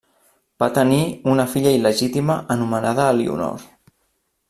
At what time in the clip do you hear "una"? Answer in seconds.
1.35-1.45